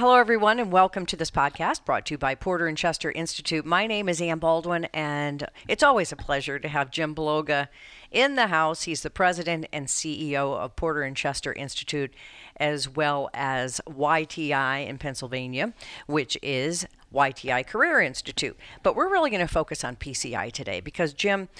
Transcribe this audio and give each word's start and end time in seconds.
Hello, 0.00 0.14
everyone, 0.14 0.58
and 0.58 0.72
welcome 0.72 1.04
to 1.04 1.14
this 1.14 1.30
podcast 1.30 1.84
brought 1.84 2.06
to 2.06 2.14
you 2.14 2.18
by 2.18 2.34
Porter 2.34 2.66
and 2.66 2.78
Chester 2.78 3.12
Institute. 3.12 3.66
My 3.66 3.86
name 3.86 4.08
is 4.08 4.18
Ann 4.22 4.38
Baldwin, 4.38 4.86
and 4.94 5.46
it's 5.68 5.82
always 5.82 6.10
a 6.10 6.16
pleasure 6.16 6.58
to 6.58 6.68
have 6.68 6.90
Jim 6.90 7.14
Bologa 7.14 7.68
in 8.10 8.34
the 8.34 8.46
house. 8.46 8.84
He's 8.84 9.02
the 9.02 9.10
president 9.10 9.66
and 9.74 9.88
CEO 9.88 10.56
of 10.56 10.74
Porter 10.74 11.02
and 11.02 11.14
Chester 11.14 11.52
Institute, 11.52 12.14
as 12.56 12.88
well 12.88 13.28
as 13.34 13.78
YTI 13.86 14.88
in 14.88 14.96
Pennsylvania, 14.96 15.74
which 16.06 16.38
is 16.42 16.86
YTI 17.12 17.66
Career 17.66 18.00
Institute. 18.00 18.56
But 18.82 18.96
we're 18.96 19.10
really 19.10 19.28
going 19.28 19.46
to 19.46 19.52
focus 19.52 19.84
on 19.84 19.96
PCI 19.96 20.50
today 20.50 20.80
because, 20.80 21.12
Jim, 21.12 21.50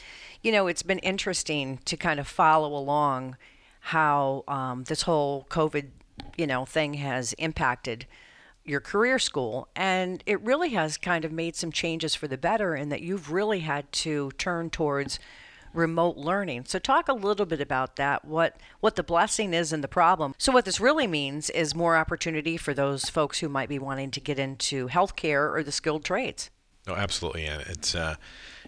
you 0.41 0.50
know, 0.50 0.66
it's 0.66 0.82
been 0.82 1.00
interesting 1.00 1.79
to 1.84 1.95
kind 1.95 2.18
of 2.18 2.27
follow 2.27 2.75
along 2.75 3.36
how 3.80 4.45
um, 4.48 4.84
this 4.84 5.02
whole 5.02 5.46
COVID 5.50 5.88
you 6.36 6.46
know 6.46 6.64
thing 6.64 6.95
has 6.95 7.32
impacted 7.34 8.07
your 8.71 8.80
career 8.80 9.18
school 9.18 9.68
and 9.75 10.23
it 10.24 10.41
really 10.41 10.70
has 10.70 10.97
kind 10.97 11.24
of 11.24 11.33
made 11.33 11.56
some 11.56 11.73
changes 11.73 12.15
for 12.15 12.28
the 12.28 12.38
better 12.38 12.74
in 12.74 12.88
that 12.88 13.02
you've 13.02 13.30
really 13.30 13.61
had 13.61 13.91
to 13.92 14.30
turn 14.38 14.70
towards 14.70 15.19
remote 15.73 16.16
learning. 16.16 16.65
So 16.66 16.78
talk 16.78 17.09
a 17.09 17.12
little 17.12 17.47
bit 17.47 17.61
about 17.61 17.97
that, 17.97 18.25
what 18.25 18.56
what 18.80 18.97
the 18.97 19.02
blessing 19.02 19.55
is 19.55 19.73
and 19.73 19.84
the 19.84 19.88
problem. 19.88 20.34
So 20.38 20.52
what 20.52 20.64
this 20.64 20.80
really 20.80 21.06
means 21.06 21.51
is 21.51 21.75
more 21.75 21.97
opportunity 21.97 22.56
for 22.56 22.75
those 22.75 23.09
folks 23.11 23.41
who 23.41 23.48
might 23.48 23.69
be 23.69 23.78
wanting 23.78 24.11
to 24.12 24.20
get 24.20 24.38
into 24.38 24.89
healthcare 24.89 25.52
or 25.55 25.62
the 25.62 25.73
skilled 25.73 26.05
trades. 26.05 26.50
Oh, 26.89 26.95
absolutely, 26.95 27.45
and 27.45 27.62
it's 27.62 27.95
uh, 27.95 28.16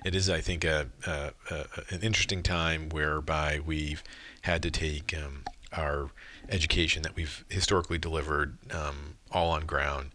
it 0.05 0.15
is 0.15 0.29
I 0.29 0.41
think 0.41 0.65
a, 0.65 0.89
a, 1.07 1.33
a, 1.51 1.65
an 1.91 2.03
interesting 2.03 2.43
time 2.43 2.89
whereby 2.91 3.61
we've 3.65 4.03
had 4.43 4.63
to 4.63 4.71
take 4.71 5.17
um, 5.17 5.45
our 5.73 6.11
education 6.49 7.03
that 7.03 7.17
we've 7.17 7.45
historically 7.49 7.99
delivered 7.99 8.59
um, 8.73 9.17
all 9.31 9.51
on 9.51 9.67
ground, 9.67 10.11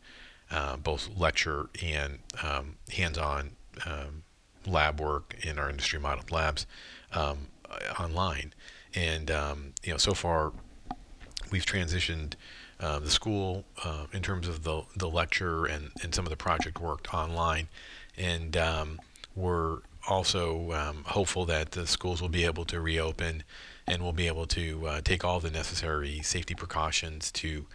uh, 0.51 0.77
both 0.77 1.09
lecture 1.17 1.69
and 1.81 2.19
um, 2.43 2.75
hands-on 2.93 3.51
um, 3.85 4.23
lab 4.65 4.99
work 4.99 5.35
in 5.41 5.57
our 5.59 5.69
industry 5.69 5.99
modeled 5.99 6.31
labs 6.31 6.65
um, 7.13 7.47
online. 7.99 8.53
And 8.93 9.29
um, 9.31 9.73
you 9.83 9.91
know, 9.91 9.97
so 9.97 10.13
far 10.13 10.53
we've 11.51 11.65
transitioned 11.65 12.33
uh, 12.79 12.99
the 12.99 13.09
school 13.09 13.65
uh, 13.83 14.05
in 14.13 14.21
terms 14.21 14.47
of 14.47 14.63
the 14.63 14.83
the 14.95 15.09
lecture 15.09 15.65
and, 15.65 15.91
and 16.03 16.13
some 16.13 16.25
of 16.25 16.29
the 16.29 16.37
project 16.37 16.79
work 16.79 17.13
online, 17.13 17.67
and 18.17 18.55
we're 19.35 19.79
also 20.07 20.71
um, 20.71 21.03
hopeful 21.05 21.45
that 21.45 21.71
the 21.71 21.85
schools 21.85 22.21
will 22.21 22.29
be 22.29 22.45
able 22.45 22.65
to 22.65 22.79
reopen 22.79 23.43
and 23.87 24.03
we'll 24.03 24.13
be 24.13 24.27
able 24.27 24.45
to 24.47 24.85
uh, 24.87 25.01
take 25.01 25.23
all 25.23 25.39
the 25.39 25.49
necessary 25.49 26.21
safety 26.21 26.53
precautions 26.53 27.31
to 27.31 27.65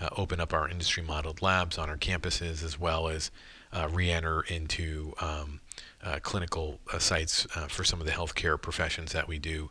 uh, 0.00 0.08
open 0.16 0.40
up 0.40 0.52
our 0.52 0.68
industry 0.68 1.02
modeled 1.02 1.40
labs 1.40 1.78
on 1.78 1.88
our 1.88 1.96
campuses 1.96 2.62
as 2.62 2.78
well 2.78 3.08
as 3.08 3.30
uh, 3.72 3.88
re-enter 3.90 4.42
into 4.42 5.14
um, 5.20 5.60
uh, 6.02 6.18
clinical 6.22 6.78
uh, 6.92 6.98
sites 6.98 7.46
uh, 7.56 7.66
for 7.68 7.84
some 7.84 8.00
of 8.00 8.06
the 8.06 8.12
healthcare 8.12 8.60
professions 8.60 9.12
that 9.12 9.28
we 9.28 9.38
do 9.38 9.70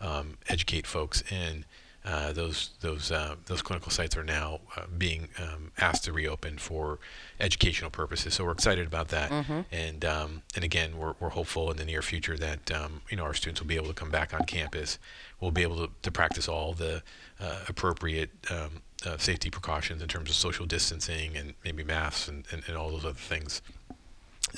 um, 0.00 0.38
educate 0.48 0.86
folks 0.86 1.22
in. 1.30 1.64
Uh, 2.04 2.32
those 2.32 2.70
those 2.80 3.12
uh, 3.12 3.36
those 3.46 3.62
clinical 3.62 3.90
sites 3.90 4.16
are 4.16 4.24
now 4.24 4.58
uh, 4.76 4.82
being 4.98 5.28
um, 5.38 5.70
asked 5.78 6.04
to 6.04 6.12
reopen 6.12 6.58
for 6.58 6.98
educational 7.38 7.90
purposes. 7.90 8.34
So 8.34 8.44
we're 8.44 8.52
excited 8.52 8.88
about 8.88 9.08
that, 9.08 9.30
mm-hmm. 9.30 9.60
and 9.70 10.04
um, 10.04 10.42
and 10.56 10.64
again, 10.64 10.98
we're, 10.98 11.14
we're 11.20 11.28
hopeful 11.28 11.70
in 11.70 11.76
the 11.76 11.84
near 11.84 12.02
future 12.02 12.36
that 12.36 12.72
um, 12.72 13.02
you 13.08 13.16
know 13.16 13.22
our 13.22 13.34
students 13.34 13.60
will 13.60 13.68
be 13.68 13.76
able 13.76 13.86
to 13.86 13.94
come 13.94 14.10
back 14.10 14.34
on 14.34 14.44
campus. 14.46 14.98
We'll 15.40 15.52
be 15.52 15.62
able 15.62 15.86
to, 15.86 15.92
to 16.02 16.10
practice 16.10 16.48
all 16.48 16.72
the 16.72 17.04
uh, 17.40 17.60
appropriate 17.68 18.30
um, 18.50 18.82
uh, 19.06 19.16
safety 19.18 19.48
precautions 19.50 20.02
in 20.02 20.08
terms 20.08 20.28
of 20.28 20.34
social 20.34 20.66
distancing 20.66 21.36
and 21.36 21.54
maybe 21.64 21.84
masks 21.84 22.26
and, 22.26 22.44
and, 22.50 22.62
and 22.66 22.76
all 22.76 22.90
those 22.90 23.04
other 23.04 23.14
things. 23.14 23.62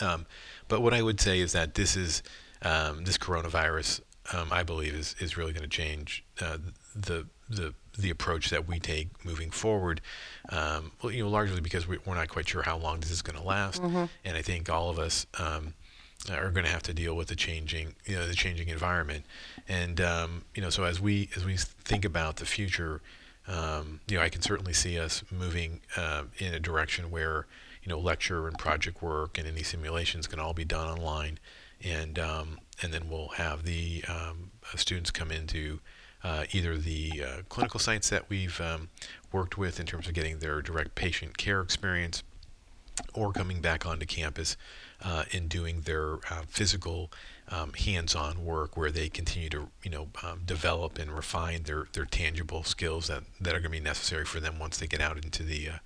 Um, 0.00 0.26
but 0.68 0.80
what 0.80 0.94
I 0.94 1.02
would 1.02 1.20
say 1.20 1.40
is 1.40 1.52
that 1.52 1.74
this 1.74 1.96
is 1.96 2.22
um, 2.62 3.04
this 3.04 3.18
coronavirus 3.18 4.00
um, 4.33 4.48
I 4.52 4.62
believe 4.62 4.95
is 4.95 5.14
is 5.20 5.36
really 5.36 5.52
going 5.52 5.62
to 5.62 5.68
change 5.68 6.24
uh, 6.40 6.58
the 6.95 7.27
the 7.48 7.74
the 7.98 8.11
approach 8.11 8.51
that 8.51 8.67
we 8.67 8.79
take 8.79 9.24
moving 9.24 9.51
forward. 9.51 10.01
Um, 10.48 10.92
well, 11.02 11.12
you 11.12 11.23
know, 11.23 11.29
largely 11.29 11.61
because 11.61 11.86
we, 11.86 11.98
are 12.07 12.14
not 12.14 12.29
quite 12.29 12.48
sure 12.48 12.63
how 12.63 12.77
long 12.77 13.01
this 13.01 13.11
is 13.11 13.23
going 13.23 13.39
to 13.39 13.45
last, 13.45 13.83
mm-hmm. 13.83 14.05
and 14.24 14.36
I 14.36 14.42
think 14.42 14.70
all 14.70 14.90
of 14.90 14.98
us 14.98 15.27
um, 15.39 15.74
are 16.30 16.51
going 16.51 16.64
to 16.64 16.70
have 16.70 16.83
to 16.84 16.95
deal 16.95 17.14
with 17.14 17.29
the 17.29 17.36
changing, 17.36 17.95
you 18.07 18.17
know, 18.17 18.27
the 18.27 18.34
changing 18.34 18.68
environment. 18.68 19.24
And 19.68 20.01
um, 20.01 20.45
you 20.55 20.63
know, 20.63 20.70
so 20.70 20.84
as 20.84 21.01
we 21.01 21.29
as 21.36 21.45
we 21.45 21.57
think 21.57 22.05
about 22.05 22.36
the 22.36 22.46
future, 22.46 23.01
um, 23.46 24.01
you 24.08 24.17
know, 24.17 24.23
I 24.23 24.29
can 24.29 24.42
certainly 24.42 24.73
see 24.73 24.98
us 24.98 25.23
moving 25.30 25.80
uh, 25.96 26.24
in 26.39 26.55
a 26.55 26.61
direction 26.61 27.11
where 27.11 27.46
you 27.83 27.90
know 27.90 27.98
lecture 27.98 28.48
and 28.48 28.58
project 28.58 29.02
work 29.02 29.39
and 29.39 29.46
any 29.46 29.63
simulations 29.63 30.27
can 30.27 30.40
all 30.40 30.55
be 30.55 30.64
done 30.64 30.89
online, 30.89 31.39
and 31.84 32.18
um, 32.18 32.58
and 32.83 32.92
then 32.92 33.08
we'll 33.08 33.28
have 33.28 33.64
the 33.64 34.05
um, 34.08 34.50
students 34.77 35.11
come 35.11 35.30
into 35.30 35.80
uh, 36.24 36.45
either 36.52 36.77
the 36.77 37.22
uh, 37.24 37.42
clinical 37.48 37.78
sites 37.78 38.08
that 38.08 38.28
we've 38.28 38.61
um, 38.61 38.89
worked 39.30 39.58
with 39.58 39.78
in 39.78 39.86
terms 39.86 40.08
of 40.08 40.14
getting 40.14 40.39
their 40.39 40.62
direct 40.62 40.95
patient 40.95 41.36
care 41.36 41.61
experience, 41.61 42.22
or 43.12 43.33
coming 43.33 43.61
back 43.61 43.86
onto 43.86 44.06
campus 44.06 44.56
uh, 45.02 45.24
and 45.33 45.48
doing 45.48 45.83
their 45.83 46.14
uh, 46.30 46.42
physical 46.48 47.11
um, 47.48 47.74
hands-on 47.74 48.45
work 48.45 48.77
where 48.77 48.90
they 48.90 49.08
continue 49.08 49.51
to 49.51 49.68
you 49.83 49.90
know 49.90 50.08
um, 50.22 50.40
develop 50.46 50.98
and 50.98 51.12
refine 51.12 51.64
their, 51.64 51.86
their 51.92 52.06
tangible 52.06 52.64
skills 52.64 53.08
that, 53.08 53.22
that 53.40 53.51
are 53.51 53.61
going 53.61 53.64
to 53.64 53.78
be 53.78 53.80
necessary 53.80 54.24
for 54.24 54.40
them 54.40 54.58
once 54.58 54.78
they 54.78 54.86
get 54.86 55.01
out 55.01 55.22
into 55.22 55.42
the 55.42 55.68
uh, 55.68 55.78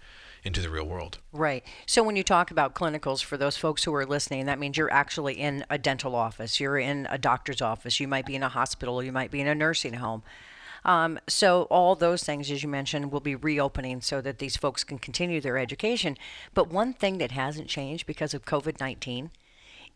into 0.44 0.60
the 0.60 0.70
real 0.70 0.86
world. 0.86 1.18
Right. 1.32 1.64
So 1.86 2.02
when 2.02 2.16
you 2.16 2.22
talk 2.22 2.50
about 2.50 2.74
clinicals, 2.74 3.22
for 3.22 3.36
those 3.36 3.56
folks 3.56 3.84
who 3.84 3.94
are 3.94 4.06
listening, 4.06 4.46
that 4.46 4.58
means 4.58 4.76
you're 4.76 4.92
actually 4.92 5.34
in 5.34 5.64
a 5.68 5.78
dental 5.78 6.14
office, 6.14 6.60
you're 6.60 6.78
in 6.78 7.06
a 7.10 7.18
doctor's 7.18 7.62
office, 7.62 8.00
you 8.00 8.08
might 8.08 8.26
be 8.26 8.34
in 8.34 8.42
a 8.42 8.48
hospital, 8.48 9.02
you 9.02 9.12
might 9.12 9.30
be 9.30 9.40
in 9.40 9.48
a 9.48 9.54
nursing 9.54 9.94
home. 9.94 10.22
Um, 10.84 11.18
so 11.28 11.62
all 11.64 11.94
those 11.94 12.22
things, 12.22 12.50
as 12.50 12.62
you 12.62 12.68
mentioned, 12.68 13.12
will 13.12 13.20
be 13.20 13.34
reopening 13.34 14.00
so 14.00 14.20
that 14.20 14.38
these 14.38 14.56
folks 14.56 14.84
can 14.84 14.98
continue 14.98 15.40
their 15.40 15.58
education. 15.58 16.16
But 16.54 16.70
one 16.70 16.92
thing 16.92 17.18
that 17.18 17.32
hasn't 17.32 17.68
changed 17.68 18.06
because 18.06 18.32
of 18.32 18.44
COVID 18.44 18.80
19 18.80 19.30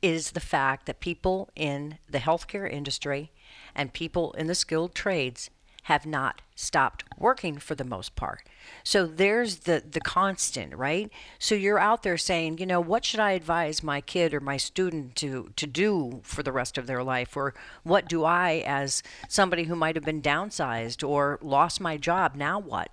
is 0.03 0.33
the 0.33 0.41
fact 0.41 0.87
that 0.87 1.01
people 1.01 1.49
in 1.55 1.99
the 2.11 2.19
healthcare 2.19 2.71
industry 2.71 3.31
and 3.75 3.93
people 3.93 4.33
in 4.33 4.49
the 4.49 4.55
skilled 4.55 4.95
trades 4.95 5.49
have 5.87 6.07
not 6.07 6.43
stopped 6.55 7.05
working 7.19 7.59
for 7.59 7.75
the 7.75 7.85
most 7.85 8.15
part. 8.15 8.47
So 8.85 9.05
there's 9.05 9.59
the 9.59 9.83
the 9.89 10.01
constant, 10.01 10.75
right? 10.77 11.11
So 11.39 11.55
you're 11.55 11.79
out 11.79 12.05
there 12.05 12.17
saying, 12.17 12.59
you 12.59 12.67
know, 12.67 12.81
what 12.81 13.05
should 13.05 13.19
I 13.19 13.33
advise 13.33 13.83
my 13.83 14.01
kid 14.01 14.33
or 14.33 14.41
my 14.41 14.57
student 14.57 15.17
to 15.17 15.51
to 15.57 15.67
do 15.67 16.21
for 16.23 16.43
the 16.43 16.53
rest 16.53 16.79
of 16.79 16.87
their 16.87 17.03
life 17.03 17.37
or 17.37 17.55
what 17.83 18.09
do 18.09 18.25
I 18.25 18.63
as 18.65 19.03
somebody 19.29 19.65
who 19.65 19.75
might 19.75 19.97
have 19.97 20.05
been 20.05 20.23
downsized 20.23 21.07
or 21.07 21.39
lost 21.43 21.81
my 21.81 21.97
job, 21.97 22.37
now 22.37 22.61
what? 22.61 22.91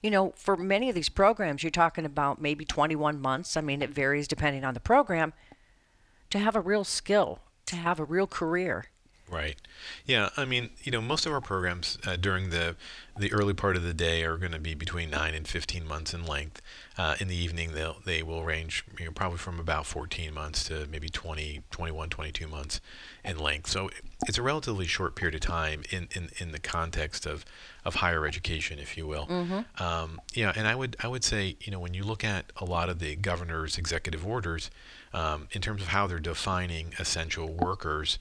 You 0.00 0.12
know, 0.12 0.32
for 0.36 0.56
many 0.56 0.88
of 0.88 0.94
these 0.94 1.08
programs 1.08 1.64
you're 1.64 1.70
talking 1.70 2.04
about 2.04 2.40
maybe 2.40 2.64
21 2.64 3.20
months. 3.20 3.56
I 3.56 3.62
mean, 3.62 3.82
it 3.82 3.90
varies 3.90 4.28
depending 4.28 4.64
on 4.64 4.74
the 4.74 4.80
program 4.80 5.32
to 6.30 6.38
have 6.38 6.54
a 6.54 6.60
real 6.60 6.84
skill, 6.84 7.40
to 7.66 7.74
have 7.74 7.98
a 7.98 8.04
real 8.04 8.28
career. 8.28 8.86
Right. 9.30 9.56
Yeah. 10.06 10.30
I 10.36 10.44
mean, 10.44 10.70
you 10.82 10.92
know, 10.92 11.00
most 11.00 11.26
of 11.26 11.32
our 11.32 11.40
programs 11.40 11.98
uh, 12.06 12.16
during 12.16 12.50
the 12.50 12.76
the 13.18 13.32
early 13.32 13.52
part 13.52 13.76
of 13.76 13.82
the 13.82 13.92
day 13.92 14.22
are 14.22 14.36
going 14.36 14.52
to 14.52 14.60
be 14.60 14.74
between 14.74 15.10
nine 15.10 15.34
and 15.34 15.46
15 15.46 15.86
months 15.86 16.14
in 16.14 16.24
length. 16.24 16.62
Uh, 16.96 17.16
in 17.18 17.28
the 17.28 17.36
evening, 17.36 17.72
they'll 17.72 17.96
they 18.04 18.22
will 18.22 18.44
range 18.44 18.84
you 18.98 19.04
know, 19.06 19.10
probably 19.10 19.38
from 19.38 19.60
about 19.60 19.86
14 19.86 20.32
months 20.32 20.64
to 20.64 20.86
maybe 20.90 21.08
20, 21.08 21.62
21, 21.70 22.08
22 22.08 22.48
months 22.48 22.80
in 23.24 23.38
length. 23.38 23.68
So 23.68 23.90
it's 24.26 24.38
a 24.38 24.42
relatively 24.42 24.86
short 24.86 25.14
period 25.14 25.34
of 25.34 25.40
time 25.40 25.82
in, 25.90 26.08
in, 26.14 26.30
in 26.38 26.52
the 26.52 26.58
context 26.58 27.26
of, 27.26 27.44
of 27.84 27.96
higher 27.96 28.26
education, 28.26 28.78
if 28.78 28.96
you 28.96 29.06
will. 29.06 29.26
Mm-hmm. 29.26 29.82
Um, 29.82 30.20
yeah. 30.34 30.52
And 30.56 30.66
I 30.66 30.74
would 30.74 30.96
I 31.02 31.08
would 31.08 31.24
say 31.24 31.56
you 31.60 31.72
know 31.72 31.80
when 31.80 31.94
you 31.94 32.04
look 32.04 32.24
at 32.24 32.46
a 32.56 32.64
lot 32.64 32.88
of 32.88 32.98
the 32.98 33.16
governor's 33.16 33.78
executive 33.78 34.26
orders 34.26 34.70
um, 35.12 35.48
in 35.52 35.60
terms 35.60 35.82
of 35.82 35.88
how 35.88 36.06
they're 36.06 36.18
defining 36.20 36.94
essential 36.98 37.48
workers 37.48 38.18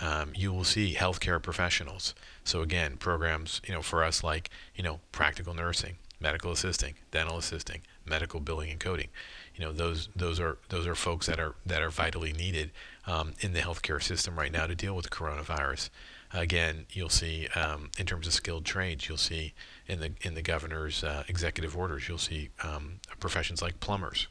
um, 0.00 0.32
you 0.34 0.52
will 0.52 0.64
see 0.64 0.94
healthcare 0.94 1.42
professionals. 1.42 2.14
So 2.44 2.62
again, 2.62 2.96
programs 2.96 3.60
you 3.66 3.74
know 3.74 3.82
for 3.82 4.04
us 4.04 4.22
like 4.22 4.50
you 4.74 4.82
know 4.82 5.00
practical 5.12 5.54
nursing, 5.54 5.96
medical 6.20 6.52
assisting, 6.52 6.94
dental 7.10 7.38
assisting, 7.38 7.82
medical 8.06 8.40
billing 8.40 8.70
and 8.70 8.80
coding. 8.80 9.08
You 9.54 9.64
know 9.64 9.72
those 9.72 10.08
those 10.14 10.40
are 10.40 10.58
those 10.68 10.86
are 10.86 10.94
folks 10.94 11.26
that 11.26 11.40
are 11.40 11.54
that 11.66 11.82
are 11.82 11.90
vitally 11.90 12.32
needed 12.32 12.70
um, 13.06 13.32
in 13.40 13.52
the 13.52 13.60
healthcare 13.60 14.02
system 14.02 14.38
right 14.38 14.52
now 14.52 14.66
to 14.66 14.74
deal 14.74 14.94
with 14.94 15.10
coronavirus. 15.10 15.90
Again, 16.32 16.84
you'll 16.90 17.08
see 17.08 17.48
um, 17.54 17.90
in 17.98 18.04
terms 18.04 18.26
of 18.26 18.34
skilled 18.34 18.66
trades, 18.66 19.08
you'll 19.08 19.16
see 19.16 19.54
in 19.86 20.00
the 20.00 20.12
in 20.22 20.34
the 20.34 20.42
governor's 20.42 21.02
uh, 21.02 21.24
executive 21.28 21.76
orders, 21.76 22.08
you'll 22.08 22.18
see 22.18 22.50
um, 22.62 23.00
professions 23.18 23.62
like 23.62 23.80
plumbers, 23.80 24.28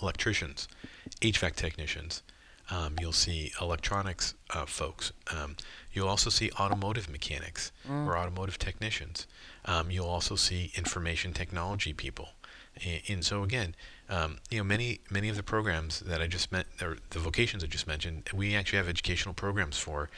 electricians, 0.00 0.68
HVAC 1.20 1.56
technicians, 1.56 2.22
um, 2.70 2.96
you'll 3.00 3.12
see 3.12 3.52
electronics 3.60 4.34
uh, 4.50 4.66
folks. 4.66 5.12
Um, 5.34 5.56
you'll 5.92 6.08
also 6.08 6.30
see 6.30 6.50
automotive 6.58 7.08
mechanics 7.08 7.72
mm. 7.88 8.06
or 8.06 8.16
automotive 8.16 8.58
technicians. 8.58 9.26
Um, 9.64 9.90
you'll 9.90 10.08
also 10.08 10.36
see 10.36 10.72
information 10.76 11.32
technology 11.32 11.92
people. 11.92 12.30
And, 12.84 13.00
and 13.08 13.24
so 13.24 13.42
again, 13.42 13.74
um, 14.10 14.38
you 14.50 14.58
know, 14.58 14.64
many 14.64 15.00
many 15.10 15.28
of 15.28 15.36
the 15.36 15.42
programs 15.42 16.00
that 16.00 16.20
I 16.20 16.26
just 16.26 16.52
meant, 16.52 16.66
or 16.80 16.98
the 17.10 17.18
vocations 17.18 17.64
I 17.64 17.66
just 17.66 17.86
mentioned, 17.86 18.30
we 18.34 18.54
actually 18.54 18.78
have 18.78 18.88
educational 18.88 19.34
programs 19.34 19.78
for. 19.78 20.08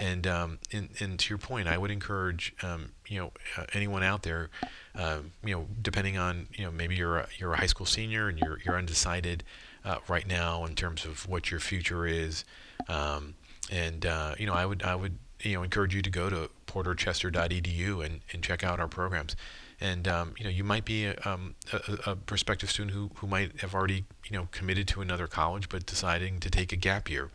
And, 0.00 0.28
um, 0.28 0.58
and, 0.72 0.90
and 1.00 1.18
to 1.18 1.30
your 1.30 1.38
point, 1.38 1.66
I 1.66 1.76
would 1.76 1.90
encourage 1.90 2.54
um, 2.62 2.92
you 3.08 3.18
know 3.18 3.32
uh, 3.56 3.64
anyone 3.72 4.02
out 4.02 4.22
there, 4.22 4.48
uh, 4.94 5.18
you 5.44 5.54
know, 5.54 5.66
depending 5.82 6.16
on 6.16 6.46
you 6.54 6.64
know 6.64 6.70
maybe 6.70 6.94
you're 6.94 7.18
a, 7.18 7.28
you're 7.36 7.52
a 7.52 7.56
high 7.56 7.66
school 7.66 7.86
senior 7.86 8.28
and 8.28 8.38
you're 8.38 8.58
you're 8.64 8.76
undecided 8.76 9.42
uh, 9.84 9.98
right 10.08 10.26
now 10.26 10.64
in 10.64 10.74
terms 10.74 11.04
of 11.04 11.28
what 11.28 11.50
your 11.50 11.60
future 11.60 12.06
is, 12.06 12.44
um, 12.88 13.34
and 13.70 14.06
uh, 14.06 14.34
you 14.38 14.46
know 14.46 14.54
I 14.54 14.66
would 14.66 14.82
I 14.82 14.94
would 14.94 15.18
you 15.42 15.54
know 15.54 15.62
encourage 15.62 15.94
you 15.94 16.02
to 16.02 16.10
go 16.10 16.28
to 16.28 16.50
porterchester.edu 16.66 18.04
and, 18.04 18.20
and 18.32 18.42
check 18.42 18.62
out 18.62 18.80
our 18.80 18.88
programs. 18.88 19.36
And 19.80 20.08
um, 20.08 20.34
you 20.38 20.44
know 20.44 20.50
you 20.50 20.64
might 20.64 20.84
be 20.84 21.06
a, 21.06 21.16
um, 21.24 21.54
a, 21.72 22.10
a, 22.10 22.16
prospective 22.16 22.70
student 22.70 22.94
who, 22.94 23.10
who 23.16 23.26
might 23.26 23.60
have 23.60 23.74
already 23.74 24.04
you 24.28 24.36
know 24.36 24.48
committed 24.50 24.88
to 24.88 25.00
another 25.00 25.26
college 25.26 25.68
but 25.68 25.86
deciding 25.86 26.40
to 26.40 26.50
take 26.50 26.72
a 26.72 26.76
gap 26.76 27.08
year. 27.08 27.30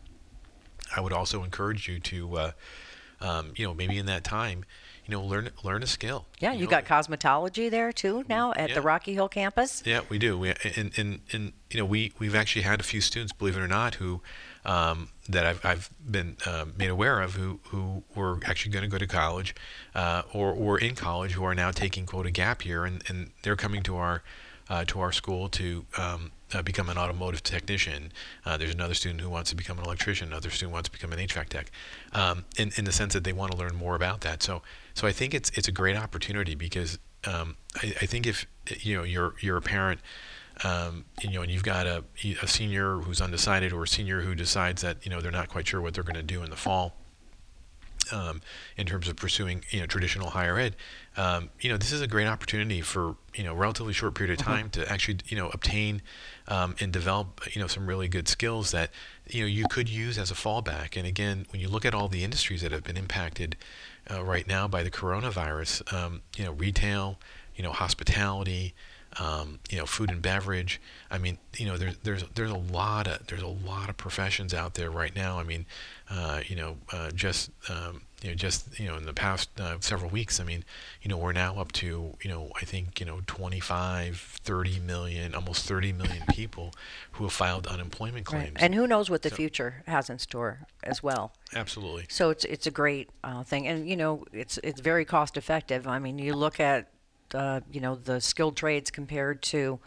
I 0.94 1.00
would 1.00 1.12
also 1.12 1.42
encourage 1.42 1.88
you 1.88 1.98
to 2.00 2.36
uh, 2.36 2.52
um, 3.20 3.52
you 3.56 3.66
know 3.66 3.74
maybe 3.74 3.98
in 3.98 4.06
that 4.06 4.24
time 4.24 4.64
you 5.06 5.12
know 5.12 5.22
learn 5.22 5.50
learn 5.62 5.82
a 5.82 5.86
skill. 5.86 6.26
Yeah 6.40 6.52
you, 6.52 6.60
you 6.60 6.64
know, 6.64 6.70
got 6.70 6.84
cosmetology 6.84 7.70
there 7.70 7.92
too 7.92 8.24
now 8.28 8.52
at 8.52 8.70
yeah. 8.70 8.74
the 8.74 8.82
Rocky 8.82 9.14
Hill 9.14 9.28
campus? 9.28 9.82
Yeah 9.84 10.00
we 10.08 10.18
do. 10.18 10.38
We, 10.38 10.54
and, 10.76 10.92
and, 10.96 11.20
and 11.32 11.52
you 11.70 11.78
know 11.78 11.84
we 11.84 12.12
we've 12.18 12.34
actually 12.34 12.62
had 12.62 12.80
a 12.80 12.84
few 12.84 13.00
students 13.00 13.32
believe 13.32 13.56
it 13.56 13.60
or 13.60 13.68
not 13.68 13.96
who 13.96 14.20
um, 14.64 15.10
that 15.28 15.44
I've, 15.44 15.64
I've 15.64 15.90
been 16.10 16.36
uh, 16.46 16.66
made 16.76 16.88
aware 16.88 17.20
of 17.20 17.34
who, 17.34 17.60
who 17.64 18.02
were 18.14 18.38
actually 18.44 18.72
going 18.72 18.84
to 18.84 18.88
go 18.88 18.98
to 18.98 19.06
college 19.06 19.54
uh, 19.94 20.22
or, 20.32 20.52
or 20.52 20.78
in 20.78 20.94
college 20.94 21.32
who 21.32 21.44
are 21.44 21.54
now 21.54 21.70
taking 21.70 22.06
quote 22.06 22.26
a 22.26 22.30
gap 22.30 22.64
year 22.64 22.84
and, 22.84 23.02
and 23.08 23.30
they're 23.42 23.56
coming 23.56 23.82
to 23.82 23.96
our 23.96 24.22
uh, 24.68 24.84
to 24.86 25.00
our 25.00 25.12
school 25.12 25.48
to 25.50 25.84
um, 25.98 26.32
uh, 26.52 26.62
become 26.62 26.88
an 26.88 26.98
automotive 26.98 27.42
technician. 27.42 28.12
Uh, 28.44 28.56
there's 28.56 28.74
another 28.74 28.94
student 28.94 29.20
who 29.20 29.28
wants 29.28 29.50
to 29.50 29.56
become 29.56 29.78
an 29.78 29.84
electrician. 29.84 30.28
Another 30.28 30.50
student 30.50 30.72
wants 30.72 30.88
to 30.88 30.92
become 30.92 31.12
an 31.12 31.18
HVAC 31.18 31.48
tech. 31.48 31.70
Um, 32.12 32.44
in, 32.56 32.72
in 32.76 32.84
the 32.84 32.92
sense 32.92 33.12
that 33.14 33.24
they 33.24 33.32
want 33.32 33.52
to 33.52 33.58
learn 33.58 33.74
more 33.74 33.94
about 33.96 34.22
that. 34.22 34.42
So 34.42 34.62
so 34.94 35.06
I 35.06 35.12
think 35.12 35.34
it's 35.34 35.50
it's 35.54 35.68
a 35.68 35.72
great 35.72 35.96
opportunity 35.96 36.54
because 36.54 36.98
um, 37.26 37.56
I, 37.82 37.94
I 38.02 38.06
think 38.06 38.26
if 38.26 38.46
you 38.80 38.96
know 38.96 39.02
you're 39.02 39.34
you're 39.40 39.56
a 39.56 39.62
parent 39.62 40.00
um, 40.62 41.04
you 41.20 41.30
know, 41.30 41.42
and 41.42 41.50
you've 41.50 41.64
got 41.64 41.86
a, 41.86 42.04
a 42.42 42.46
senior 42.46 42.98
who's 42.98 43.20
undecided 43.20 43.72
or 43.72 43.82
a 43.82 43.88
senior 43.88 44.20
who 44.20 44.34
decides 44.34 44.82
that 44.82 45.04
you 45.04 45.10
know 45.10 45.20
they're 45.20 45.32
not 45.32 45.48
quite 45.48 45.66
sure 45.66 45.80
what 45.80 45.94
they're 45.94 46.04
going 46.04 46.14
to 46.14 46.22
do 46.22 46.42
in 46.42 46.50
the 46.50 46.56
fall. 46.56 46.94
Um, 48.12 48.40
in 48.76 48.86
terms 48.86 49.08
of 49.08 49.16
pursuing 49.16 49.64
you 49.70 49.80
know 49.80 49.86
traditional 49.86 50.30
higher 50.30 50.58
ed, 50.58 50.76
um, 51.16 51.50
you 51.60 51.70
know 51.70 51.76
this 51.76 51.92
is 51.92 52.00
a 52.00 52.06
great 52.06 52.26
opportunity 52.26 52.80
for 52.80 53.16
you 53.34 53.44
know 53.44 53.54
relatively 53.54 53.92
short 53.92 54.14
period 54.14 54.38
of 54.38 54.44
time 54.44 54.68
mm-hmm. 54.68 54.82
to 54.82 54.92
actually 54.92 55.18
you 55.26 55.36
know 55.36 55.48
obtain 55.50 56.02
um, 56.48 56.74
and 56.80 56.92
develop 56.92 57.40
you 57.54 57.60
know 57.60 57.66
some 57.66 57.86
really 57.86 58.08
good 58.08 58.28
skills 58.28 58.70
that 58.72 58.90
you 59.28 59.40
know 59.40 59.46
you 59.46 59.64
could 59.70 59.88
use 59.88 60.18
as 60.18 60.30
a 60.30 60.34
fallback. 60.34 60.96
And 60.96 61.06
again, 61.06 61.46
when 61.50 61.60
you 61.60 61.68
look 61.68 61.84
at 61.84 61.94
all 61.94 62.08
the 62.08 62.24
industries 62.24 62.62
that 62.62 62.72
have 62.72 62.84
been 62.84 62.96
impacted 62.96 63.56
uh, 64.10 64.24
right 64.24 64.46
now 64.46 64.68
by 64.68 64.82
the 64.82 64.90
coronavirus, 64.90 65.92
um, 65.92 66.22
you 66.36 66.44
know 66.44 66.52
retail, 66.52 67.18
you 67.56 67.62
know 67.62 67.72
hospitality, 67.72 68.74
um, 69.20 69.60
you 69.70 69.78
know, 69.78 69.86
food 69.86 70.10
and 70.10 70.20
beverage. 70.20 70.80
I 71.10 71.18
mean, 71.18 71.38
you 71.56 71.66
know, 71.66 71.76
there's 71.76 71.96
there's 71.98 72.24
there's 72.34 72.50
a 72.50 72.56
lot 72.56 73.06
of 73.06 73.26
there's 73.26 73.42
a 73.42 73.46
lot 73.46 73.88
of 73.88 73.96
professions 73.96 74.52
out 74.52 74.74
there 74.74 74.90
right 74.90 75.14
now. 75.14 75.38
I 75.38 75.44
mean, 75.44 75.66
uh, 76.10 76.40
you 76.46 76.56
know, 76.56 76.76
uh, 76.92 77.10
just 77.10 77.50
um, 77.68 78.02
you 78.22 78.30
know, 78.30 78.34
just 78.34 78.78
you 78.80 78.86
know, 78.86 78.96
in 78.96 79.04
the 79.04 79.12
past 79.12 79.48
uh, 79.60 79.76
several 79.80 80.10
weeks, 80.10 80.40
I 80.40 80.44
mean, 80.44 80.64
you 81.02 81.10
know, 81.10 81.16
we're 81.16 81.32
now 81.32 81.58
up 81.58 81.72
to 81.72 82.14
you 82.22 82.30
know, 82.30 82.50
I 82.60 82.64
think 82.64 82.98
you 82.98 83.06
know, 83.06 83.20
25, 83.26 84.40
30 84.42 84.80
million, 84.80 85.34
almost 85.34 85.66
30 85.66 85.92
million 85.92 86.22
people 86.30 86.72
who 87.12 87.24
have 87.24 87.32
filed 87.32 87.66
unemployment 87.66 88.26
claims. 88.26 88.54
Right. 88.54 88.62
And 88.62 88.74
who 88.74 88.86
knows 88.86 89.10
what 89.10 89.22
the 89.22 89.30
so, 89.30 89.36
future 89.36 89.82
has 89.86 90.10
in 90.10 90.18
store 90.18 90.60
as 90.82 91.02
well. 91.02 91.32
Absolutely. 91.54 92.06
So 92.08 92.30
it's 92.30 92.44
it's 92.46 92.66
a 92.66 92.70
great 92.70 93.10
uh, 93.22 93.44
thing, 93.44 93.68
and 93.68 93.88
you 93.88 93.96
know, 93.96 94.24
it's 94.32 94.58
it's 94.64 94.80
very 94.80 95.04
cost 95.04 95.36
effective. 95.36 95.86
I 95.86 95.98
mean, 95.98 96.18
you 96.18 96.34
look 96.34 96.58
at 96.58 96.88
uh, 97.34 97.60
you 97.70 97.80
know, 97.80 97.94
the 97.94 98.20
skilled 98.20 98.56
trades 98.56 98.90
compared 98.90 99.42
to, 99.42 99.78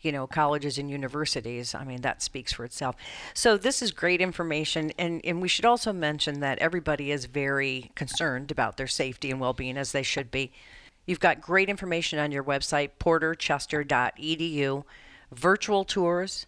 you 0.00 0.12
know, 0.12 0.26
colleges 0.26 0.78
and 0.78 0.90
universities. 0.90 1.74
I 1.74 1.84
mean, 1.84 2.02
that 2.02 2.22
speaks 2.22 2.52
for 2.52 2.64
itself. 2.64 2.96
So 3.34 3.56
this 3.56 3.82
is 3.82 3.90
great 3.90 4.20
information, 4.20 4.92
and 4.98 5.20
and 5.24 5.42
we 5.42 5.48
should 5.48 5.64
also 5.64 5.92
mention 5.92 6.40
that 6.40 6.58
everybody 6.58 7.10
is 7.10 7.26
very 7.26 7.90
concerned 7.94 8.50
about 8.50 8.76
their 8.76 8.86
safety 8.86 9.30
and 9.30 9.40
well-being, 9.40 9.76
as 9.76 9.92
they 9.92 10.02
should 10.02 10.30
be. 10.30 10.52
You've 11.06 11.20
got 11.20 11.40
great 11.40 11.68
information 11.70 12.18
on 12.18 12.32
your 12.32 12.44
website, 12.44 12.90
porterchester.edu, 13.00 14.84
virtual 15.32 15.84
tours, 15.84 16.46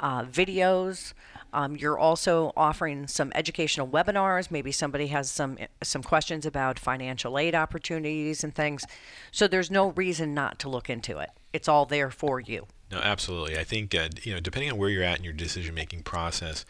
uh, 0.00 0.24
videos. 0.24 1.12
Um, 1.52 1.76
you're 1.76 1.98
also 1.98 2.52
offering 2.56 3.06
some 3.06 3.32
educational 3.34 3.88
webinars. 3.88 4.50
Maybe 4.50 4.72
somebody 4.72 5.08
has 5.08 5.30
some 5.30 5.58
some 5.82 6.02
questions 6.02 6.46
about 6.46 6.78
financial 6.78 7.38
aid 7.38 7.54
opportunities 7.54 8.44
and 8.44 8.54
things. 8.54 8.84
So 9.30 9.48
there's 9.48 9.70
no 9.70 9.90
reason 9.90 10.34
not 10.34 10.58
to 10.60 10.68
look 10.68 10.90
into 10.90 11.18
it. 11.18 11.30
It's 11.52 11.68
all 11.68 11.86
there 11.86 12.10
for 12.10 12.40
you. 12.40 12.66
No, 12.90 12.98
absolutely. 12.98 13.58
I 13.58 13.64
think 13.64 13.94
uh, 13.94 14.08
you 14.22 14.34
know, 14.34 14.40
depending 14.40 14.70
on 14.70 14.78
where 14.78 14.88
you're 14.88 15.02
at 15.02 15.18
in 15.18 15.24
your 15.24 15.32
decision-making 15.32 16.02
process, 16.02 16.64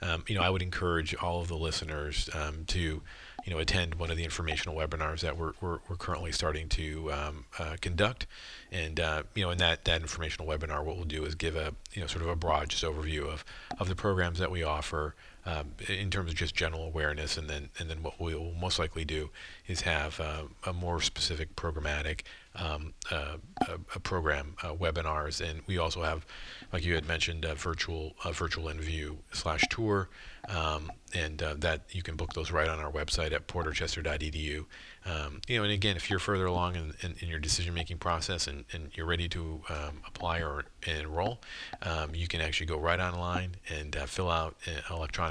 um, 0.00 0.24
you 0.26 0.34
know, 0.34 0.42
I 0.42 0.50
would 0.50 0.62
encourage 0.62 1.14
all 1.14 1.40
of 1.40 1.48
the 1.48 1.56
listeners 1.56 2.28
um, 2.34 2.64
to 2.66 3.02
you 3.44 3.52
know, 3.52 3.58
attend 3.58 3.96
one 3.96 4.10
of 4.10 4.16
the 4.16 4.24
informational 4.24 4.76
webinars 4.76 5.20
that 5.20 5.36
we're, 5.36 5.52
we're, 5.60 5.78
we're 5.88 5.96
currently 5.96 6.32
starting 6.32 6.68
to 6.68 7.12
um, 7.12 7.44
uh, 7.58 7.76
conduct. 7.80 8.26
And, 8.70 9.00
uh, 9.00 9.24
you 9.34 9.42
know, 9.42 9.50
in 9.50 9.58
that, 9.58 9.84
that 9.84 10.00
informational 10.00 10.46
webinar, 10.48 10.84
what 10.84 10.96
we'll 10.96 11.04
do 11.04 11.24
is 11.24 11.34
give 11.34 11.56
a, 11.56 11.74
you 11.92 12.00
know, 12.00 12.06
sort 12.06 12.22
of 12.22 12.28
a 12.28 12.36
broad 12.36 12.68
just 12.68 12.84
overview 12.84 13.26
of, 13.26 13.44
of 13.78 13.88
the 13.88 13.96
programs 13.96 14.38
that 14.38 14.50
we 14.50 14.62
offer 14.62 15.14
um, 15.44 15.72
in 15.88 16.10
terms 16.10 16.30
of 16.30 16.36
just 16.36 16.54
general 16.54 16.84
awareness. 16.84 17.36
And 17.36 17.48
then, 17.48 17.70
and 17.78 17.90
then 17.90 18.02
what 18.02 18.20
we'll 18.20 18.52
most 18.52 18.78
likely 18.78 19.04
do 19.04 19.30
is 19.66 19.82
have 19.82 20.20
uh, 20.20 20.42
a 20.64 20.72
more 20.72 21.00
specific 21.00 21.56
programmatic 21.56 22.22
um, 22.54 22.92
uh, 23.10 23.36
a, 23.62 23.74
a 23.94 24.00
program 24.00 24.54
uh, 24.62 24.74
webinars. 24.74 25.40
And 25.40 25.62
we 25.66 25.78
also 25.78 26.02
have, 26.02 26.26
like 26.72 26.84
you 26.84 26.94
had 26.94 27.06
mentioned, 27.06 27.44
a 27.44 27.54
virtual, 27.54 28.14
virtual 28.32 28.68
interview 28.68 29.16
slash 29.32 29.62
tour. 29.70 30.08
Um, 30.48 30.90
and 31.14 31.40
uh, 31.40 31.54
that 31.58 31.82
you 31.90 32.02
can 32.02 32.16
book 32.16 32.32
those 32.32 32.50
right 32.50 32.68
on 32.68 32.80
our 32.80 32.90
website 32.90 33.32
at 33.32 33.46
porterchester.edu. 33.46 34.64
Um, 35.04 35.40
you 35.46 35.58
know, 35.58 35.64
and 35.64 35.72
again, 35.72 35.96
if 35.96 36.10
you're 36.10 36.18
further 36.18 36.46
along 36.46 36.74
in, 36.76 36.94
in, 37.02 37.14
in 37.20 37.28
your 37.28 37.38
decision-making 37.38 37.98
process 37.98 38.46
and, 38.46 38.64
and, 38.72 38.90
you're 38.94 39.06
ready 39.06 39.28
to 39.28 39.60
um, 39.68 40.00
apply 40.06 40.40
or 40.40 40.64
enroll, 40.86 41.40
um, 41.82 42.14
you 42.14 42.28
can 42.28 42.40
actually 42.40 42.66
go 42.66 42.78
right 42.78 43.00
online 43.00 43.56
and 43.68 43.96
uh, 43.96 44.06
fill 44.06 44.30
out 44.30 44.56
an 44.66 44.74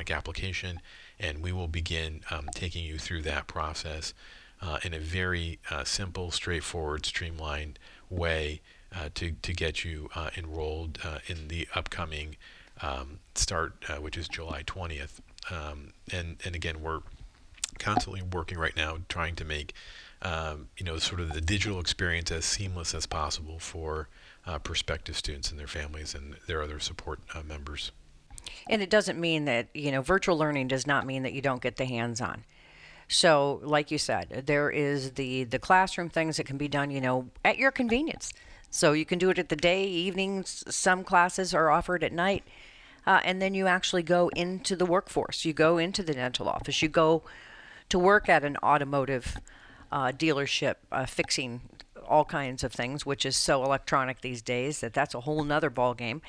electronic 0.01 0.17
application, 0.17 0.81
and 1.19 1.41
we 1.41 1.51
will 1.51 1.67
begin 1.67 2.21
um, 2.31 2.47
taking 2.53 2.83
you 2.83 2.97
through 2.97 3.21
that 3.21 3.47
process 3.47 4.13
uh, 4.61 4.79
in 4.83 4.93
a 4.93 4.99
very 4.99 5.59
uh, 5.69 5.83
simple, 5.83 6.31
straightforward, 6.31 7.05
streamlined 7.05 7.79
way 8.09 8.61
uh, 8.95 9.09
to 9.13 9.31
to 9.41 9.53
get 9.53 9.83
you 9.83 10.09
uh, 10.15 10.29
enrolled 10.35 10.99
uh, 11.03 11.19
in 11.27 11.47
the 11.47 11.67
upcoming 11.75 12.35
um, 12.81 13.19
start, 13.35 13.73
which 14.01 14.17
is 14.17 14.27
July 14.27 14.63
20th. 14.63 15.19
Um, 15.49 15.93
and 16.11 16.37
and 16.45 16.55
again, 16.55 16.81
we're 16.81 17.01
constantly 17.79 18.21
working 18.21 18.57
right 18.57 18.75
now, 18.75 18.97
trying 19.07 19.35
to 19.35 19.45
make 19.45 19.73
um, 20.21 20.67
you 20.77 20.85
know 20.85 20.97
sort 20.99 21.21
of 21.21 21.33
the 21.33 21.41
digital 21.41 21.79
experience 21.79 22.31
as 22.31 22.45
seamless 22.45 22.93
as 22.93 23.05
possible 23.05 23.59
for 23.59 24.07
uh, 24.45 24.59
prospective 24.59 25.15
students 25.15 25.51
and 25.51 25.59
their 25.59 25.67
families 25.67 26.15
and 26.15 26.35
their 26.47 26.61
other 26.61 26.79
support 26.79 27.19
uh, 27.33 27.43
members. 27.43 27.91
And 28.69 28.81
it 28.81 28.89
doesn't 28.89 29.19
mean 29.19 29.45
that 29.45 29.67
you 29.73 29.91
know 29.91 30.01
virtual 30.01 30.37
learning 30.37 30.67
does 30.67 30.87
not 30.87 31.05
mean 31.05 31.23
that 31.23 31.33
you 31.33 31.41
don't 31.41 31.61
get 31.61 31.77
the 31.77 31.85
hands-on. 31.85 32.43
So, 33.07 33.59
like 33.63 33.91
you 33.91 33.97
said, 33.97 34.43
there 34.45 34.69
is 34.69 35.11
the 35.11 35.43
the 35.43 35.59
classroom 35.59 36.09
things 36.09 36.37
that 36.37 36.45
can 36.45 36.57
be 36.57 36.67
done, 36.67 36.91
you 36.91 37.01
know, 37.01 37.27
at 37.43 37.57
your 37.57 37.71
convenience. 37.71 38.33
So 38.69 38.93
you 38.93 39.05
can 39.05 39.19
do 39.19 39.29
it 39.29 39.37
at 39.37 39.49
the 39.49 39.57
day, 39.57 39.85
evenings. 39.85 40.63
Some 40.73 41.03
classes 41.03 41.53
are 41.53 41.69
offered 41.69 42.05
at 42.05 42.13
night 42.13 42.45
uh, 43.05 43.19
and 43.23 43.41
then 43.41 43.53
you 43.53 43.67
actually 43.67 44.03
go 44.03 44.29
into 44.29 44.75
the 44.75 44.85
workforce. 44.85 45.45
You 45.45 45.53
go 45.53 45.77
into 45.77 46.03
the 46.03 46.13
dental 46.13 46.47
office. 46.47 46.81
You 46.81 46.89
go 46.89 47.23
to 47.89 47.97
work 47.97 48.29
at 48.29 48.43
an 48.43 48.57
automotive 48.57 49.37
uh, 49.91 50.11
dealership 50.11 50.75
uh, 50.91 51.05
fixing 51.05 51.61
all 52.07 52.25
kinds 52.25 52.63
of 52.63 52.71
things, 52.71 53.05
which 53.05 53.25
is 53.25 53.35
so 53.35 53.63
electronic 53.63 54.21
these 54.21 54.41
days 54.41 54.81
that 54.81 54.93
that's 54.93 55.15
a 55.15 55.21
whole 55.21 55.43
nother 55.43 55.69
ball 55.69 55.93
game. 55.93 56.21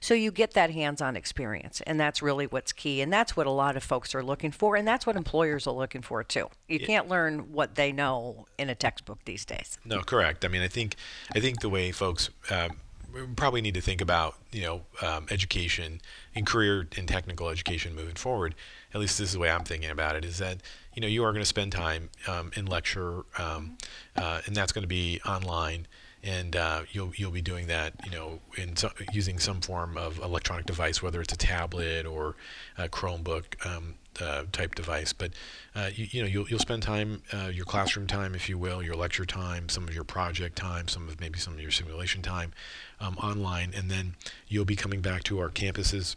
So 0.00 0.14
you 0.14 0.30
get 0.30 0.52
that 0.54 0.70
hands-on 0.70 1.16
experience, 1.16 1.82
and 1.86 2.00
that's 2.00 2.22
really 2.22 2.46
what's 2.46 2.72
key, 2.72 3.00
and 3.00 3.12
that's 3.12 3.36
what 3.36 3.46
a 3.46 3.50
lot 3.50 3.76
of 3.76 3.82
folks 3.82 4.14
are 4.14 4.22
looking 4.22 4.50
for, 4.50 4.76
and 4.76 4.88
that's 4.88 5.06
what 5.06 5.16
employers 5.16 5.66
are 5.66 5.74
looking 5.74 6.02
for 6.02 6.24
too. 6.24 6.48
You 6.68 6.78
yeah. 6.80 6.86
can't 6.86 7.08
learn 7.08 7.52
what 7.52 7.74
they 7.74 7.92
know 7.92 8.46
in 8.58 8.70
a 8.70 8.74
textbook 8.74 9.18
these 9.24 9.44
days. 9.44 9.78
No, 9.84 10.00
correct. 10.00 10.44
I 10.44 10.48
mean, 10.48 10.62
I 10.62 10.68
think 10.68 10.96
I 11.34 11.40
think 11.40 11.60
the 11.60 11.68
way 11.68 11.92
folks 11.92 12.30
um, 12.50 12.78
we 13.12 13.22
probably 13.36 13.60
need 13.60 13.74
to 13.74 13.80
think 13.80 14.00
about 14.00 14.36
you 14.52 14.62
know 14.62 14.82
um, 15.02 15.26
education 15.30 16.00
and 16.34 16.46
career 16.46 16.86
and 16.96 17.08
technical 17.08 17.48
education 17.48 17.94
moving 17.94 18.14
forward. 18.14 18.54
At 18.94 19.00
least 19.00 19.18
this 19.18 19.28
is 19.28 19.32
the 19.34 19.38
way 19.38 19.50
I'm 19.50 19.64
thinking 19.64 19.90
about 19.90 20.16
it. 20.16 20.24
Is 20.24 20.38
that 20.38 20.58
you 20.94 21.02
know 21.02 21.08
you 21.08 21.24
are 21.24 21.32
going 21.32 21.42
to 21.42 21.46
spend 21.46 21.72
time 21.72 22.10
um, 22.26 22.50
in 22.56 22.66
lecture, 22.66 23.22
um, 23.38 23.76
uh, 24.16 24.40
and 24.46 24.56
that's 24.56 24.72
going 24.72 24.82
to 24.82 24.88
be 24.88 25.20
online. 25.26 25.86
And 26.22 26.54
uh, 26.56 26.82
you'll 26.90 27.12
you'll 27.16 27.30
be 27.30 27.42
doing 27.42 27.66
that, 27.68 27.94
you 28.04 28.10
know, 28.10 28.40
in 28.56 28.76
so, 28.76 28.90
using 29.12 29.38
some 29.38 29.60
form 29.60 29.96
of 29.96 30.18
electronic 30.18 30.66
device, 30.66 31.02
whether 31.02 31.20
it's 31.20 31.32
a 31.32 31.38
tablet 31.38 32.06
or 32.06 32.36
a 32.78 32.88
Chromebook. 32.88 33.64
Um, 33.64 33.94
uh, 34.20 34.42
type 34.50 34.74
device, 34.74 35.12
but 35.12 35.30
uh, 35.74 35.88
you, 35.94 36.06
you 36.10 36.20
know 36.20 36.28
you'll, 36.28 36.48
you'll 36.48 36.58
spend 36.58 36.82
time, 36.82 37.22
uh, 37.32 37.46
your 37.46 37.64
classroom 37.64 38.08
time, 38.08 38.34
if 38.34 38.48
you 38.48 38.58
will, 38.58 38.82
your 38.82 38.96
lecture 38.96 39.24
time, 39.24 39.68
some 39.68 39.86
of 39.86 39.94
your 39.94 40.04
project 40.04 40.56
time, 40.56 40.88
some 40.88 41.08
of 41.08 41.20
maybe 41.20 41.38
some 41.38 41.54
of 41.54 41.60
your 41.60 41.70
simulation 41.70 42.20
time 42.20 42.52
um, 43.00 43.16
online, 43.18 43.72
and 43.74 43.88
then 43.88 44.16
you'll 44.48 44.64
be 44.64 44.76
coming 44.76 45.00
back 45.00 45.22
to 45.22 45.38
our 45.38 45.48
campuses 45.48 46.16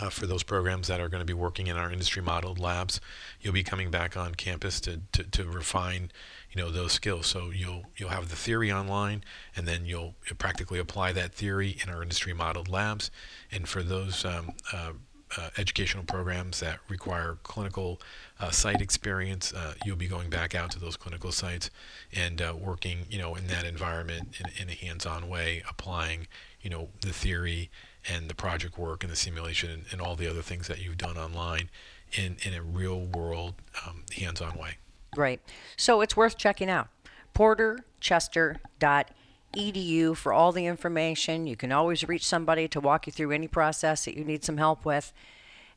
uh, 0.00 0.10
for 0.10 0.26
those 0.26 0.42
programs 0.42 0.88
that 0.88 1.00
are 1.00 1.08
going 1.08 1.20
to 1.20 1.26
be 1.26 1.32
working 1.32 1.66
in 1.66 1.76
our 1.76 1.90
industry 1.90 2.22
modeled 2.22 2.58
labs. 2.58 3.00
You'll 3.40 3.54
be 3.54 3.64
coming 3.64 3.90
back 3.90 4.16
on 4.16 4.34
campus 4.34 4.80
to, 4.82 5.00
to, 5.12 5.24
to 5.24 5.44
refine, 5.44 6.10
you 6.52 6.62
know, 6.62 6.70
those 6.70 6.92
skills. 6.92 7.26
So 7.26 7.50
you'll 7.50 7.84
you'll 7.96 8.10
have 8.10 8.28
the 8.28 8.36
theory 8.36 8.70
online, 8.70 9.24
and 9.56 9.66
then 9.66 9.86
you'll 9.86 10.14
practically 10.38 10.78
apply 10.78 11.12
that 11.12 11.34
theory 11.34 11.76
in 11.82 11.90
our 11.92 12.02
industry 12.02 12.32
modeled 12.32 12.68
labs. 12.68 13.10
And 13.50 13.68
for 13.68 13.82
those 13.82 14.24
um, 14.24 14.52
uh, 14.72 14.92
uh, 15.36 15.50
educational 15.56 16.04
programs 16.04 16.60
that 16.60 16.80
require 16.88 17.38
clinical 17.42 18.00
uh, 18.40 18.50
site 18.50 18.80
experience, 18.80 19.52
uh, 19.52 19.74
you'll 19.84 19.96
be 19.96 20.08
going 20.08 20.28
back 20.28 20.54
out 20.54 20.70
to 20.72 20.80
those 20.80 20.96
clinical 20.96 21.30
sites 21.30 21.70
and 22.12 22.42
uh, 22.42 22.54
working, 22.58 23.06
you 23.08 23.18
know, 23.18 23.34
in 23.36 23.46
that 23.46 23.64
environment 23.64 24.34
in, 24.40 24.62
in 24.62 24.68
a 24.68 24.74
hands-on 24.74 25.28
way, 25.28 25.62
applying, 25.68 26.26
you 26.60 26.70
know, 26.70 26.88
the 27.02 27.12
theory 27.12 27.70
and 28.08 28.28
the 28.28 28.34
project 28.34 28.78
work 28.78 29.02
and 29.02 29.12
the 29.12 29.16
simulation 29.16 29.70
and, 29.70 29.84
and 29.92 30.00
all 30.00 30.16
the 30.16 30.28
other 30.28 30.42
things 30.42 30.68
that 30.68 30.82
you've 30.82 30.98
done 30.98 31.18
online 31.18 31.68
in, 32.12 32.36
in 32.42 32.54
a 32.54 32.62
real 32.62 33.00
world 33.00 33.54
um, 33.86 34.04
hands-on 34.16 34.56
way. 34.56 34.76
Great. 35.14 35.40
So 35.76 36.00
it's 36.00 36.16
worth 36.16 36.38
checking 36.38 36.70
out. 36.70 36.88
porterchester.edu 37.34 40.16
for 40.16 40.32
all 40.32 40.52
the 40.52 40.66
information. 40.66 41.46
You 41.46 41.56
can 41.56 41.72
always 41.72 42.08
reach 42.08 42.24
somebody 42.24 42.68
to 42.68 42.80
walk 42.80 43.06
you 43.06 43.12
through 43.12 43.32
any 43.32 43.48
process 43.48 44.04
that 44.04 44.16
you 44.16 44.24
need 44.24 44.44
some 44.44 44.56
help 44.56 44.84
with. 44.84 45.12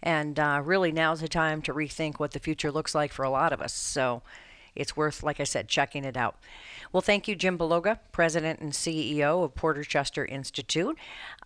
And 0.02 0.40
uh, 0.40 0.62
really, 0.64 0.92
now's 0.92 1.22
the 1.22 1.28
time 1.28 1.62
to 1.64 1.74
rethink 1.74 2.20
what 2.20 2.32
the 2.32 2.40
future 2.40 2.72
looks 2.72 2.94
like 2.94 3.14
for 3.14 3.24
a 3.24 3.30
lot 3.30 3.54
of 3.54 3.62
us. 3.62 3.74
So 3.74 4.22
it's 4.76 4.96
worth, 4.96 5.24
like 5.24 5.40
I 5.40 5.44
said, 5.44 5.68
checking 5.68 6.04
it 6.04 6.18
out. 6.18 6.38
Well, 6.92 7.02
thank 7.02 7.28
you, 7.28 7.36
Jim 7.36 7.58
Bologa, 7.58 8.00
President 8.12 8.60
and 8.60 8.72
CEO 8.72 9.44
of 9.44 9.56
Porter 9.56 9.84
Chester 9.84 10.26
Institute, 10.26 10.98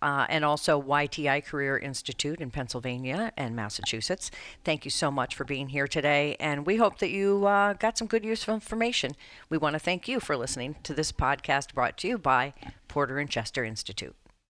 uh, 0.02 0.26
and 0.28 0.44
also 0.44 0.80
YTI 0.80 1.44
Career 1.44 1.78
Institute 1.78 2.40
in 2.40 2.50
Pennsylvania 2.50 3.32
and 3.36 3.56
Massachusetts. 3.56 4.30
Thank 4.64 4.84
you 4.84 4.90
so 4.90 5.10
much 5.10 5.34
for 5.34 5.44
being 5.44 5.68
here 5.68 5.88
today, 5.88 6.36
and 6.38 6.66
we 6.66 6.76
hope 6.76 6.98
that 6.98 7.10
you 7.10 7.46
uh, 7.46 7.72
got 7.74 7.96
some 7.96 8.06
good 8.06 8.24
useful 8.24 8.54
information. 8.54 9.12
We 9.48 9.58
want 9.58 9.74
to 9.74 9.80
thank 9.80 10.06
you 10.06 10.20
for 10.20 10.36
listening 10.36 10.76
to 10.82 10.92
this 10.92 11.12
podcast 11.12 11.72
brought 11.74 11.96
to 11.98 12.08
you 12.08 12.18
by 12.18 12.52
Porter 12.88 13.18
and 13.18 13.30
Chester 13.30 13.64
Institute. 13.64 14.14